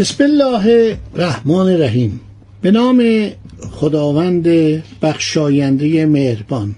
[0.00, 2.20] بسم الله الرحمن الرحیم.
[2.62, 3.28] به نام
[3.70, 4.48] خداوند
[5.02, 6.74] بخشاینده مهربان.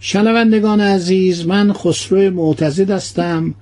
[0.00, 3.54] شنوندگان عزیز من خسرو معتزد هستم.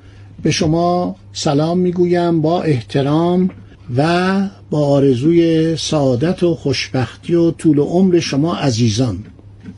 [0.42, 3.50] به شما سلام می‌گویم با احترام
[3.96, 9.18] و با آرزوی سعادت و خوشبختی و طول عمر شما عزیزان.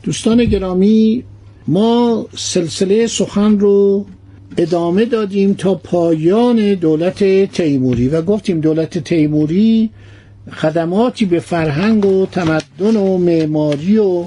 [0.03, 1.23] دوستان گرامی
[1.67, 4.05] ما سلسله سخن رو
[4.57, 9.89] ادامه دادیم تا پایان دولت تیموری و گفتیم دولت تیموری
[10.51, 14.25] خدماتی به فرهنگ و تمدن و معماری و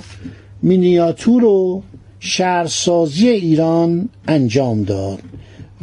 [0.63, 1.83] مینیاتور و
[2.21, 5.19] شهرسازی ایران انجام داد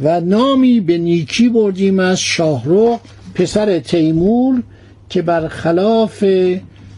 [0.00, 3.00] و نامی به نیکی بردیم از شاهرخ
[3.34, 4.62] پسر تیمور
[5.08, 6.24] که برخلاف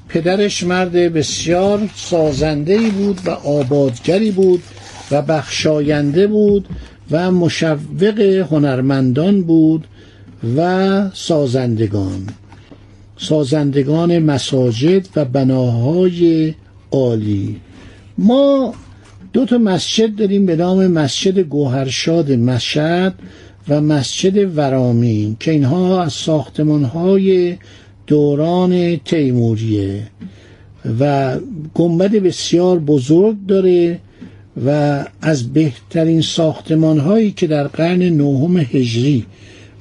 [0.08, 4.62] پدرش مرد بسیار سازنده بود و آبادگری بود
[5.10, 6.68] و بخشاینده بود
[7.12, 9.86] و مشوق هنرمندان بود
[10.56, 12.26] و سازندگان.
[13.16, 16.54] سازندگان مساجد و بناهای
[16.90, 17.60] عالی.
[18.18, 18.74] ما
[19.32, 23.14] دو تا مسجد داریم به نام مسجد گوهرشاد مشهد
[23.68, 27.56] و مسجد ورامین که اینها از ساختمان های
[28.06, 30.02] دوران تیموریه
[31.00, 31.36] و
[31.74, 33.98] گنبد بسیار بزرگ داره
[34.66, 39.26] و از بهترین ساختمان هایی که در قرن نهم هجری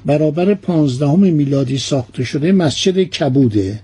[0.06, 3.80] برابر پانزدهم میلادی ساخته شده مسجد کبوده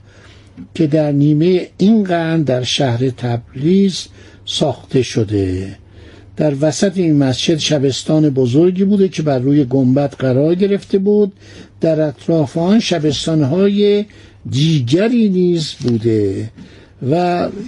[0.75, 4.07] که در نیمه این قرن در شهر تبریز
[4.45, 5.77] ساخته شده.
[6.37, 11.33] در وسط این مسجد شبستان بزرگی بوده که بر روی گنبد قرار گرفته بود.
[11.81, 14.05] در اطراف آن شبستانهای
[14.51, 16.51] دیگری نیز بوده.
[17.03, 17.15] و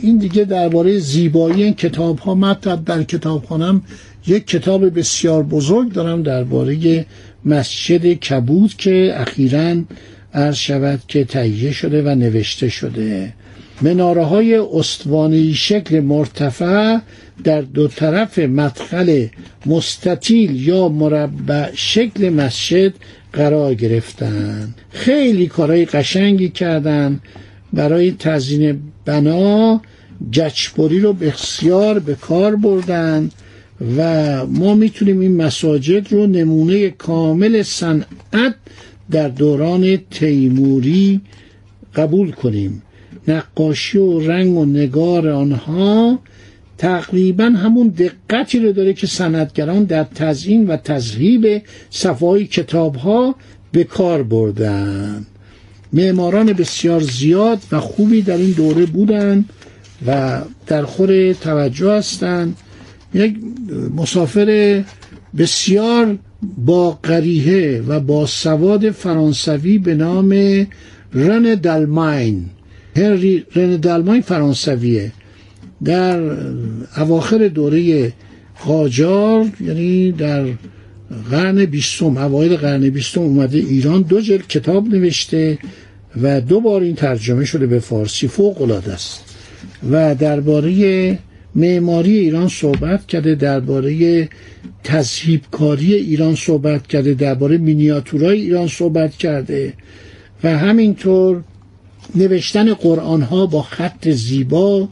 [0.03, 3.83] این دیگه درباره زیبایی این کتاب ها مطلب در کتابخانم
[4.27, 7.07] یک کتاب بسیار بزرگ دارم درباره
[7.45, 9.77] مسجد کبود که اخیرا
[10.35, 13.33] عرض شود که تهیه شده و نوشته شده.
[13.83, 16.99] مناره های استوانی شکل مرتفع
[17.45, 19.27] در دو طرف مدخل
[19.67, 22.93] مستطیل یا مربع شکل مسجد
[23.33, 24.75] قرار گرفتن.
[24.91, 27.21] خیلی کارهای قشنگی کردن.
[27.73, 29.81] برای تزیین بنا
[30.33, 33.31] جچبری رو بسیار به کار بردن
[33.97, 38.55] و ما می‌تونیم این مساجد رو نمونه کامل صنعت
[39.11, 41.21] در دوران تیموری
[41.95, 42.83] قبول کنیم.
[43.29, 46.19] نقاشی و رنگ و نگار آنها
[46.79, 53.35] تقریبا همون دقتی رو داره که صنعتگران در تزیین و تذهیب صفای کتاب ها
[53.73, 55.27] به کار بردن.
[55.93, 59.45] معماران بسیار زیاد و خوبی در این دوره بودند
[60.07, 62.57] و در خور توجه هستند
[63.15, 63.37] یک
[63.97, 64.83] مسافر
[65.39, 66.19] بسیار
[66.59, 70.33] با قریه و با سواد فرانسوی به نام
[71.15, 72.45] رن دالماین
[72.97, 75.13] هنری رن دالماین فرانسویه.
[75.85, 76.21] در
[76.97, 78.13] اواخر دوره
[78.65, 80.47] قاجار یعنی در
[81.31, 85.59] قرن بیستم اوایل قرن بیستم اومده ایران دو جلد کتاب نوشته
[86.23, 89.25] و دو بار این ترجمه شده به فارسی فوق العاده است.
[89.91, 91.19] و درباره
[91.55, 94.29] معماری ایران صحبت کرده درباره
[94.85, 99.73] تذهیب کاری ایران صحبت کرده درباره مینیاتورای ایران صحبت کرده
[100.45, 101.43] و همینطور
[102.15, 104.89] نوشتن قرآن ها با خط زیبا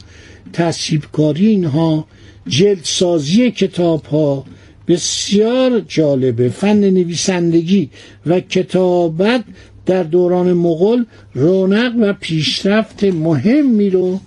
[0.53, 2.07] تصحیب کاری اینها
[2.47, 4.45] جلد سازی کتاب ها
[4.89, 6.49] بسیار جالبه.
[6.49, 7.89] فن نویسندگی
[8.25, 9.43] و کتابت
[9.85, 14.19] در دوران مغول رونق و پیشرفت مهمی رو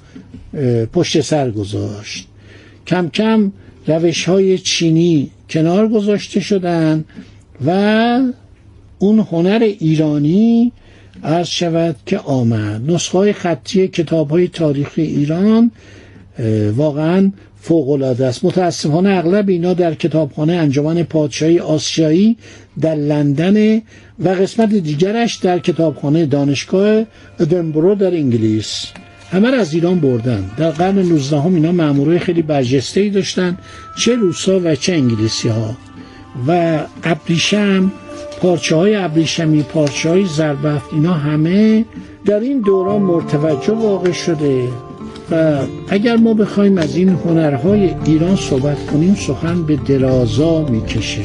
[0.93, 2.27] پشت سر گذاشت.
[2.87, 3.53] کم کم
[3.87, 7.05] روش های چینی کنار گذاشته شدن
[7.67, 7.71] و
[8.99, 10.73] اون هنر ایرانی
[11.25, 12.91] عرض شود که آمد.
[12.91, 15.71] نسخه های خطی کتاب های تاریخی ایران
[16.77, 18.45] واقعا فوق العاده است.
[18.45, 22.37] متاسفانه اغلب اینا در کتابخانه انجمن پادشاهی آسیایی
[22.81, 23.77] در لندن
[24.25, 27.05] و قسمت دیگرش در کتابخانه دانشگاه
[27.41, 28.87] ادنبرو در انگلیس.
[29.31, 30.51] همه از ایران بردن.
[30.57, 33.59] در قرن 19 هم اینا مامورای خیلی برجسته ای داشتن
[33.99, 35.77] چه روسا و چه انگلیسی ها
[36.49, 37.93] و ابریشم
[38.41, 41.85] پارچه های ابریشمی پارچه های زربفت اینا همه
[42.27, 44.69] در این دوران مرتوجه واقع شده.
[45.89, 51.23] اگر ما بخوایم از این هنرهای ایران صحبت کنیم سخن به درازا می‌کشه.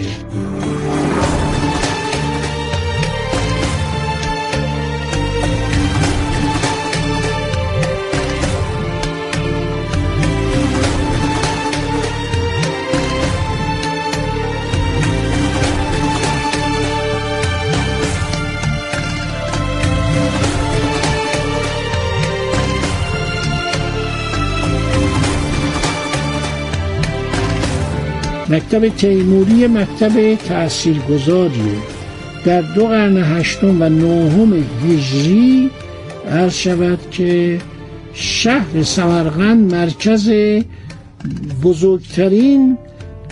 [28.50, 31.78] مکتب تیموری مکتب تاثیرگذاریه
[32.46, 34.54] در دو قرن هشتم و نهم
[34.86, 35.70] هجری
[36.32, 37.60] عرض شود که
[38.14, 40.32] شهر سمرقند مرکز
[41.64, 42.78] بزرگترین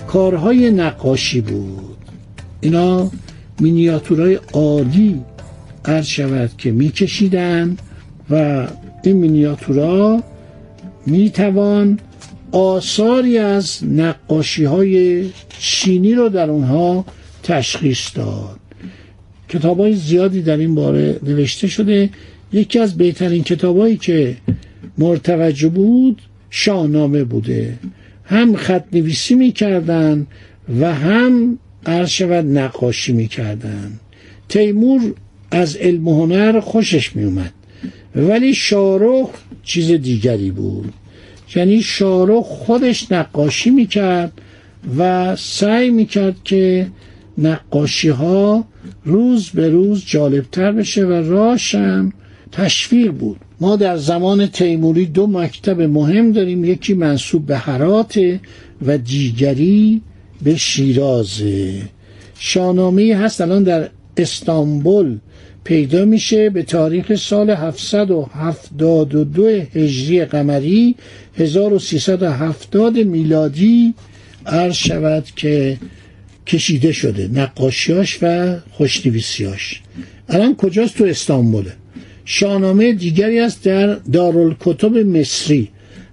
[0.08, 1.98] کارهای نقاشی بود.
[2.62, 3.12] اینا
[3.60, 5.22] مینیاتورهای عالی
[5.86, 7.78] عرض شود که میکشیدن
[8.30, 8.68] و
[9.04, 10.24] این مینیاتورها
[11.06, 12.00] می‌توان
[12.52, 15.26] آثاری از نقاشی های
[15.60, 17.06] چینی رو در اونها
[17.44, 18.60] تشخیص داد.
[19.50, 22.10] کتاب های زیادی در این باره نوشته شده.
[22.54, 24.38] یکی از بهترین کتابایی که
[24.98, 27.80] مرتوجه بود شاهنامه بوده.
[28.26, 30.28] هم خط نویسی می‌کردن
[30.80, 34.00] و هم عرض شود نقاشی می‌کردن.
[34.50, 35.14] تیمور
[35.52, 37.54] از علم و هنر خوشش میومد
[38.16, 39.30] ولی شارخ
[39.64, 40.94] چیز دیگری بود.
[41.56, 44.42] یعنی شارخ خودش نقاشی می‌کرد
[44.98, 46.88] و سعی می‌کرد که
[47.38, 48.66] نقاشی ها
[49.06, 52.14] روز به روز جالبتر بشه و راشم
[52.52, 53.38] تشویق بود.
[53.62, 56.66] ما در زمان تیموری دو مکتب مهم داریم.
[56.66, 58.20] یکی منصوب به هرات
[58.86, 60.02] و دیگری
[60.44, 61.82] به شیرازه
[62.40, 65.18] شانامه هست الان در استانبول
[65.64, 70.96] پیدا میشه به تاریخ سال 772 هجری قمری
[71.38, 73.94] 1370 میلادی
[74.46, 75.78] عرض شود که
[76.48, 79.82] کشیده شده نقاشیاش و خوشنویسیاش.
[80.30, 81.74] الان کجاست تو استانبوله
[82.26, 85.70] شاهنامه دیگری است در دارالکتب مصری.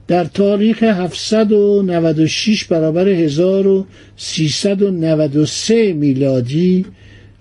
[0.09, 6.87] در تاریخ 796 برابر 1393 میلادی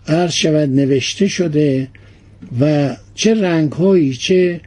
[0.08, 1.88] عرض شود نوشته شده
[2.60, 4.62] و چه رنگهایی چه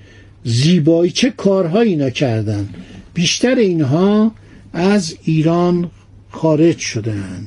[0.44, 2.69] زیبایی چه کارهایی اینا کردن.
[3.14, 4.32] بیشتر اینها
[4.72, 5.90] از ایران
[6.31, 7.46] خارج شدن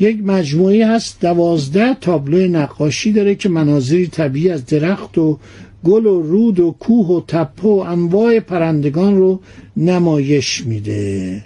[0.00, 5.38] یک مجموعه هست دوازده تابلو نقاشی داره که مناظری طبیعی از درخت و
[5.84, 9.40] گل و رود و کوه و تپه و انواع پرندگان رو
[9.76, 11.42] نمایش میده.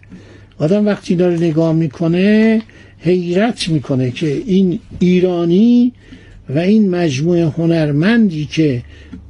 [0.58, 2.62] آدم وقتی داره نگاه می‌کنه
[3.00, 5.92] حیرت می‌کنه که این ایرانی
[6.54, 8.82] و این مجموعه هنرمندی که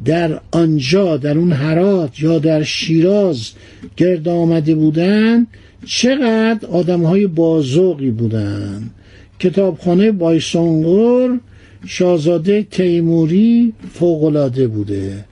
[0.04, 3.50] در آنجا در اون حرات یا در شیراز
[3.96, 5.46] گرد آمده بودن
[5.86, 8.90] چقدر آدم های بازوقی بودن.
[9.38, 11.40] کتابخانه بایسونگور
[11.86, 15.24] شاهزاده تیموری فوقلاده بوده.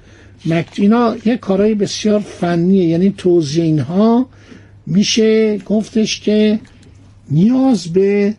[0.76, 4.28] اینا یه کارهای بسیار فنیه یعنی توضیح اینها
[4.86, 6.58] میشه گفتش که
[7.30, 8.34] نیاز به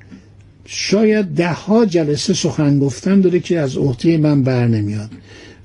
[0.65, 5.09] شاید ده ها جلسه سخن گفتن داره که از عهده من بر نمیاد.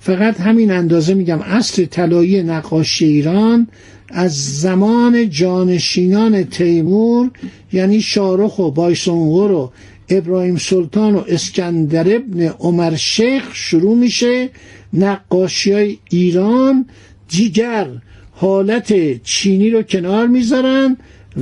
[0.01, 3.69] فقط همین اندازه میگم اصل طلایی نقاشی ایران
[4.09, 7.31] از زمان جانشینان تیمور
[7.73, 9.73] یعنی شارخ و بایسونغور و
[10.09, 14.51] ابراهیم سلطان و اسکندر ابن عمر شیخ شروع میشه
[14.93, 16.87] نقاشی های ایران
[17.29, 17.87] دیگر
[18.33, 20.97] حالت چینی رو کنار می‌ذارن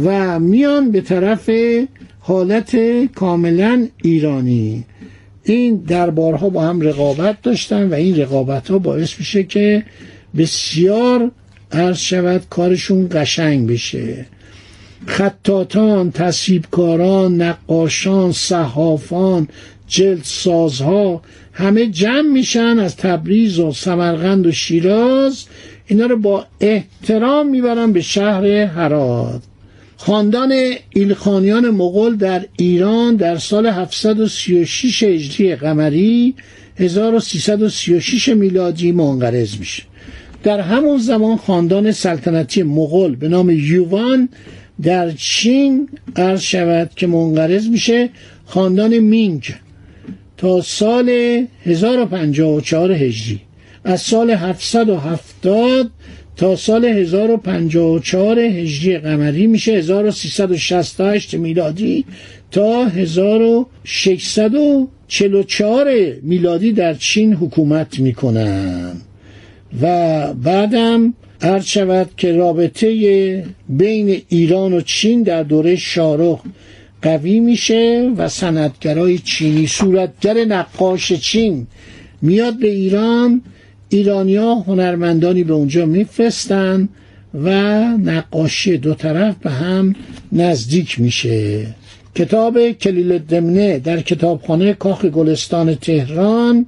[0.05, 1.51] و میان به طرف
[2.21, 2.77] حالت
[3.15, 4.85] کاملا ایرانی.
[5.45, 9.85] این دربارها با هم رقابت داشتن و این رقابت ها باعث میشه که
[10.37, 11.31] بسیار
[11.73, 14.27] عرض شود کارشون قشنگ بشه.
[15.07, 19.49] خطاتان، تصیبکاران، نقاشان، صحافان،
[19.89, 21.23] جلدسازها
[21.53, 25.45] همه جمع میشن از تبریز و سمرقند و شیراز.
[25.87, 29.43] اینا رو با احترام می‌برن به شهر هرات.
[30.07, 30.53] خاندان
[30.91, 36.35] ایلخانیان مغول در ایران در سال 736 هجری قمری
[36.77, 39.83] 1336 میلادی منقرض میشه.
[40.43, 44.29] در همون زمان خاندان سلطنتی مغول به نام یوان
[44.83, 48.11] در چین عرض شود که منقرض میشه
[48.47, 49.55] خاندان مینگ
[50.37, 51.09] تا سال
[51.67, 53.41] 1054 هجری.
[53.85, 55.91] از سال 770
[56.37, 62.05] تا سال 1054 هجری قمری میشه 1368 میلادی
[62.51, 65.89] تا 1640 44
[66.23, 68.93] میلادی در چین حکومت می‌کنن.
[69.83, 76.41] و بعدم عرض شود که رابطه بین ایران و چین در دوره شارخ
[77.03, 81.67] قوی میشه و صنعتگرای چینی صورتگر نقاش چین
[82.23, 83.43] میاد به ایران
[83.93, 86.89] ایرانیا هنرمندانی به اونجا میفرستن
[87.35, 87.51] و
[87.97, 89.95] نقاشی دو طرف به هم
[90.33, 91.67] نزدیک میشه.
[92.15, 96.67] کتاب کلیل دمنه در کتابخانه کاخ گلستان تهران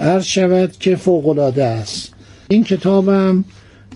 [0.00, 2.12] عرض شود که فوقلاده است.
[2.48, 3.44] این کتابم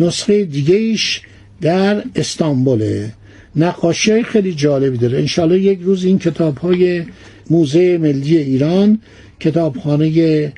[0.01, 1.21] نسخه دیگهش
[1.61, 3.13] در استانبوله.
[3.57, 5.19] نقاشی خیلی جالبی داره.
[5.19, 7.03] انشالله یک روز این کتاب های
[7.51, 8.99] موزه ملی ایران
[9.41, 10.53] کتابخانه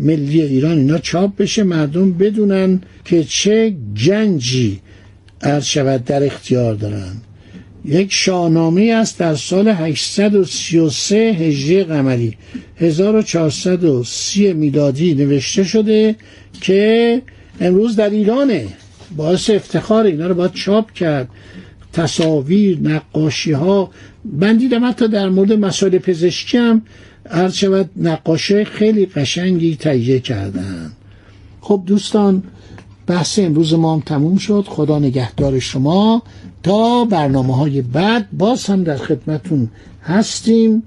[0.00, 3.74] ملی ایران اینا چاپ بشه مردم بدونن که چه
[4.06, 4.80] گنجی
[5.42, 7.12] عرض شود در اختیار دارن.
[7.84, 12.36] یک شاهنامه است در سال 833 هجری قمری
[12.76, 16.16] 1430 میلادی نوشته شده
[16.60, 17.22] که
[17.60, 18.66] امروز در ایرانه.
[19.16, 21.28] باعث افتخار اینا رو باید چاپ کرد.
[21.92, 23.90] تصاویر نقاشی ها
[24.24, 26.82] من دیدم حتی در مورد مسائل پزشکی هم
[27.30, 30.92] عرض شود نقاشه خیلی قشنگی تهیه کردن.
[31.60, 32.42] خب دوستان
[33.06, 34.64] بحث امروز ما هم تموم شد.
[34.68, 36.22] خدا نگهدار شما.
[36.62, 39.68] تا برنامه های بعد باز هم در خدمتون
[40.02, 40.82] هستیم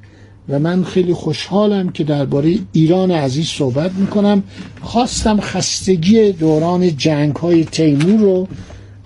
[0.49, 4.43] و من خیلی خوشحالم که درباره ایران عزیز صحبت می‌کنم.
[4.81, 8.47] خواستم خستگی دوران جنگ های تیمور رو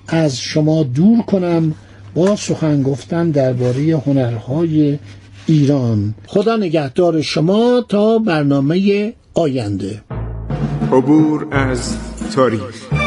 [0.07, 1.73] از شما دور کنم
[2.15, 4.97] با سخن گفتن درباره هنرهای
[5.47, 6.15] ایران.
[6.27, 10.01] خدا نگهدار شما تا برنامه آینده.
[10.91, 11.97] عبور از
[12.35, 13.06] تاریخ.